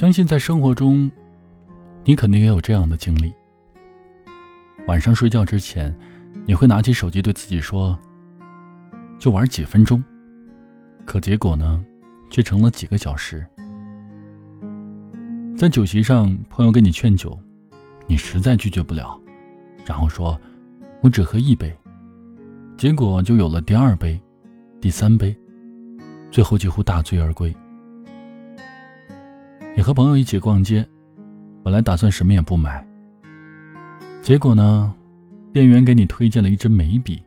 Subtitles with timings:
[0.00, 1.10] 相信在生活中，
[2.06, 3.30] 你肯定也有这样的经历。
[4.86, 5.94] 晚上睡觉之前，
[6.46, 7.98] 你会拿起手机对自己说
[9.20, 10.02] ：“就玩几分钟。”
[11.04, 11.84] 可结果呢，
[12.30, 13.46] 却成了几个小时。
[15.54, 17.38] 在酒席上，朋友跟你劝酒，
[18.06, 19.20] 你实在拒绝不了，
[19.84, 20.40] 然后说
[21.04, 21.70] ：“我只喝一杯。”
[22.74, 24.18] 结果就有了第二杯、
[24.80, 25.36] 第三杯，
[26.30, 27.54] 最后几乎大醉而归。
[29.80, 30.86] 你和朋友一起逛街，
[31.64, 32.86] 本来打算什么也不买，
[34.20, 34.94] 结果呢，
[35.54, 37.22] 店员给你推荐了一支眉笔，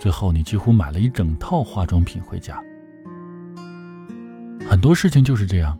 [0.00, 2.60] 最后你几乎买了一整套化妆品回家。
[4.68, 5.78] 很多事情就是这样，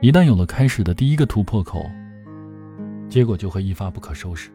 [0.00, 1.84] 一旦有了开始的第一个突破口，
[3.08, 4.52] 结果就会一发不可收拾。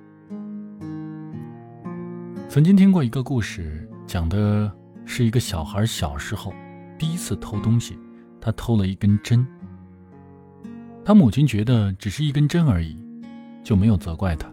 [2.48, 4.72] 曾经听过一个故事，讲的
[5.04, 6.54] 是一个小孩小时候
[6.98, 8.00] 第一次偷东西，
[8.40, 9.45] 他偷了一根针。
[11.04, 12.96] 他母亲觉得只是一根针而已，
[13.64, 14.48] 就没有责怪他，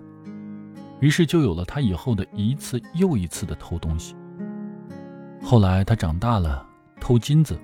[1.00, 4.16] 于是就有了他以后的一次又一次的偷东西。
[5.42, 6.66] 后来他长大了，
[7.00, 7.58] 偷金子，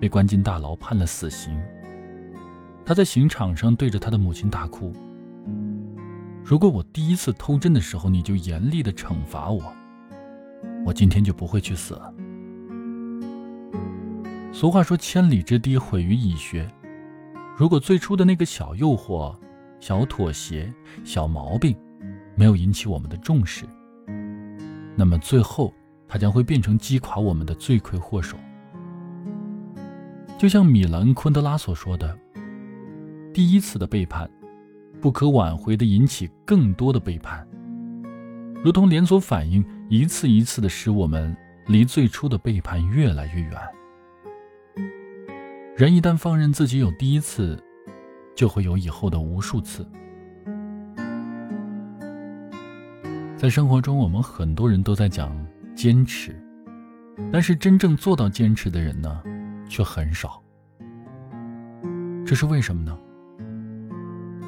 [0.00, 1.54] 被关进大牢，判了死刑。
[2.84, 4.92] 他在刑场上对着他的母亲大哭。
[6.42, 9.62] 如果我第一次偷针的时候，你就严厉的惩罚我，
[10.84, 12.12] 我今天就不会去死了。
[14.52, 16.66] 俗话说：“千里之堤，毁于蚁穴。”
[17.56, 19.34] 如果最初的那个小诱惑、
[19.80, 20.72] 小妥协、
[21.04, 21.76] 小毛病，
[22.34, 23.64] 没有引起我们的重视，
[24.96, 25.72] 那么最后
[26.08, 28.36] 它将会变成击垮我们的罪魁祸首。
[30.38, 32.18] 就像米兰昆德拉所说的
[33.32, 34.30] ：“第一次的背叛。”
[35.00, 37.46] 不可挽回的引起更多的背叛，
[38.64, 41.36] 如同连锁反应，一次一次的使我们
[41.66, 43.52] 离最初的背叛越来越远。
[45.76, 47.60] 人一旦放任自己有第一次，
[48.36, 49.84] 就会有以后的无数次。
[53.36, 55.36] 在生活中，我们很多人都在讲
[55.74, 56.40] 坚持，
[57.32, 59.20] 但是真正做到坚持的人呢，
[59.68, 60.40] 却很少。
[62.24, 62.96] 这是为什么呢？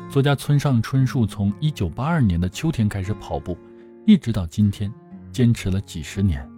[0.08, 3.58] 作家村上春树从一九八二年的秋天开始跑步，
[4.06, 4.92] 一直到今天，
[5.32, 6.48] 坚持了几十年。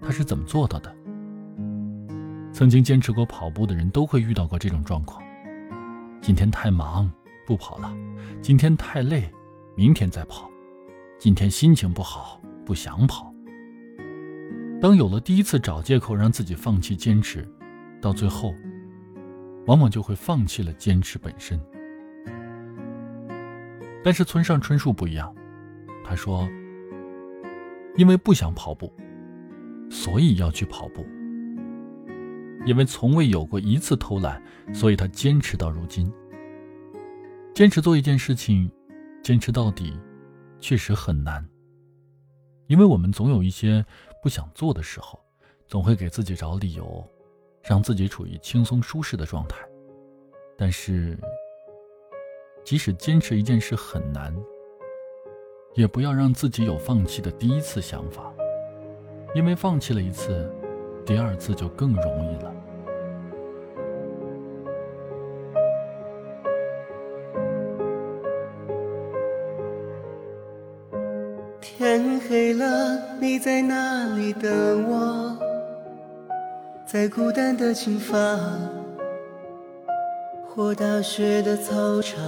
[0.00, 0.94] 他是怎么做到的？
[2.58, 5.22] 曾经坚持过跑步的人都会遇到过这种状况：
[6.20, 7.08] 今天太忙，
[7.46, 7.88] 不跑了；
[8.42, 9.32] 今天太累，
[9.76, 10.50] 明天再跑；
[11.20, 13.32] 今天心情不好，不想跑。
[14.80, 17.48] 当有了第一次找借口让自己放弃坚持，
[18.02, 18.52] 到最后，
[19.66, 21.60] 往往就会放弃了坚持本身。
[24.02, 25.32] 但是村上春树不一样，
[26.02, 26.48] 他说
[27.94, 28.92] ：“因为不想跑步，
[29.88, 31.06] 所以要去跑步。
[32.66, 34.42] 因为从未有过一次偷懒，
[34.74, 36.12] 所以他坚持到如今。
[37.54, 38.70] 坚持做一件事情，
[39.22, 39.98] 坚持到底，
[40.60, 41.46] 确实很难。
[42.66, 43.84] 因为我们总有一些
[44.22, 45.18] 不想做的时候，
[45.66, 47.08] 总会给自己找理由，
[47.62, 49.56] 让自己处于轻松舒适的状态。
[50.56, 51.18] 但是。”
[52.64, 54.36] 即使坚持一件事很难，
[55.74, 58.30] 也不要让自己有放弃的第一次想法，
[59.34, 60.54] 因为放弃了一次，
[61.08, 62.52] 第二次就更容易了。
[71.62, 75.34] 天黑了，你在哪里等我？
[76.84, 78.38] 在孤单的琴房。
[80.54, 82.20] 或大雪的操场，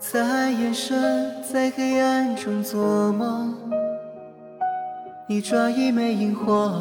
[0.00, 3.65] 在夜深，在黑暗中做梦。
[5.28, 6.72] 你抓一枚萤火，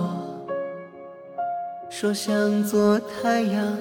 [1.90, 3.78] 说想做太阳，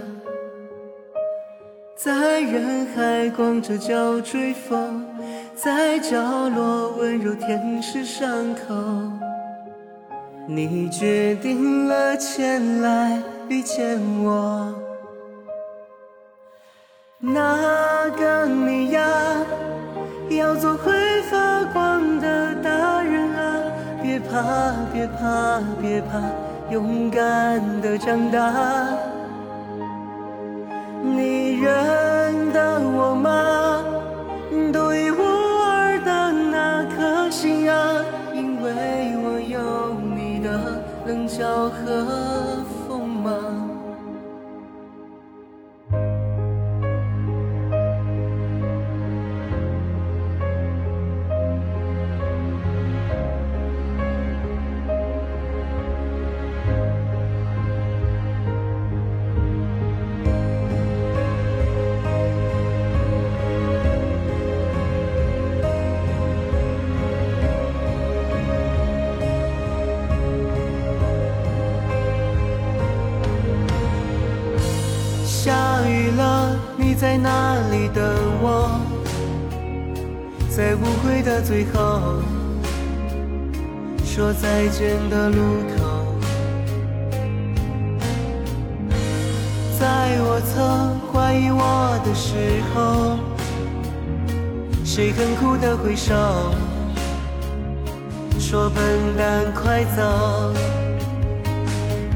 [1.95, 5.05] 在人海光着脚追风，
[5.55, 8.75] 在角落温柔舔舐伤口。
[10.49, 13.23] 你决定了前来。
[13.47, 14.73] 遇见我，
[17.19, 19.07] 那个你呀，
[20.31, 21.94] 要做会发光！
[24.31, 26.21] 怕，别怕，别怕，
[26.71, 28.53] 勇敢的长大。
[31.03, 33.85] 你认得我吗？
[34.73, 38.05] 独一无二的那颗心啊！
[38.32, 42.65] 因为我有你的棱角和。
[76.94, 78.02] 在哪里等
[78.41, 78.81] 我？
[80.49, 82.23] 在误会的最后，
[84.05, 85.37] 说再见的路
[85.76, 86.17] 口，
[89.79, 93.19] 在我曾怀疑我的时候，
[94.85, 96.14] 谁很酷的挥手，
[98.38, 98.82] 说笨
[99.17, 100.55] 蛋快走。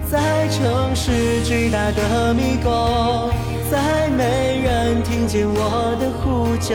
[0.08, 3.30] 在城市巨大的迷宫，
[3.70, 6.74] 再没人听见我的呼救。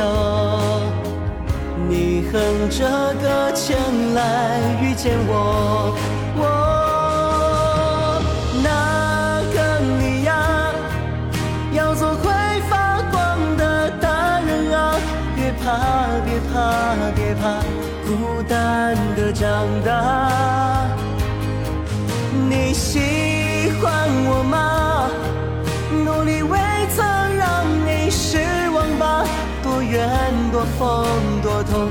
[1.89, 2.85] 你哼着
[3.21, 3.75] 歌前
[4.13, 5.95] 来遇见我，
[6.37, 6.41] 我
[8.63, 10.31] 那个你呀，
[11.73, 12.31] 要做会
[12.69, 14.95] 发光的大人啊！
[15.35, 15.65] 别怕，
[16.23, 16.55] 别怕，
[17.15, 17.41] 别怕，
[18.05, 20.87] 孤单的长大。
[22.49, 24.92] 你喜欢我吗？
[29.93, 31.05] 人多风
[31.43, 31.87] 多痛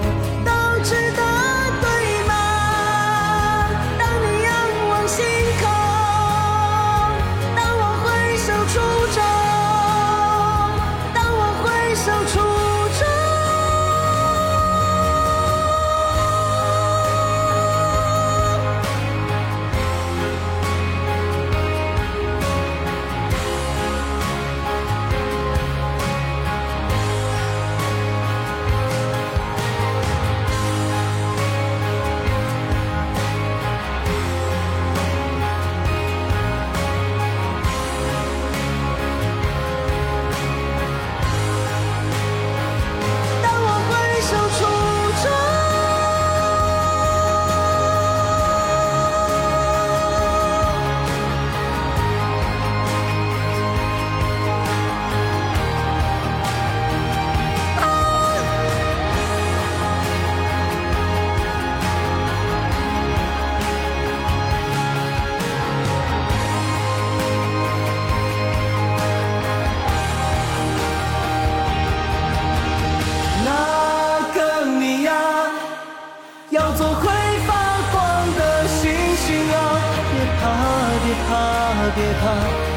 [81.95, 82.23] 别怕，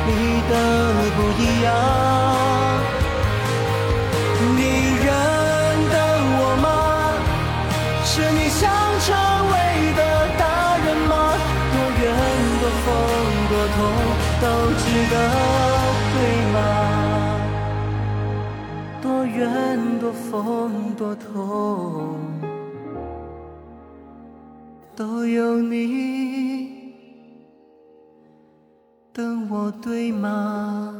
[0.07, 0.11] 你
[0.49, 0.53] 的
[1.15, 1.67] 不一样。
[4.57, 4.59] 你
[5.03, 5.07] 认
[5.89, 5.95] 得
[6.37, 6.67] 我吗？
[8.03, 8.61] 是你想
[9.05, 9.07] 成
[9.51, 9.53] 为
[9.95, 9.99] 的
[10.37, 10.43] 大
[10.85, 11.13] 人吗？
[11.71, 12.03] 多远
[12.61, 12.87] 多风
[13.49, 13.77] 多痛
[14.41, 14.43] 都
[14.81, 15.15] 值得，
[16.13, 16.15] 对
[16.53, 16.57] 吗？
[19.01, 19.39] 多远
[19.99, 21.25] 多风多痛
[24.95, 26.74] 都有你。
[29.15, 30.93] 等我，对吗？